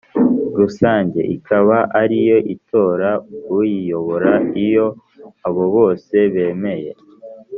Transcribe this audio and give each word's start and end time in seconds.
Rusange 0.59 1.19
ikaba 1.35 1.77
ariyo 2.01 2.37
itora 2.55 3.09
uyiyobora 3.57 4.31
Iyo 4.65 4.85
abo 5.47 5.63
bose 5.75 6.15
bemeye 6.33 6.91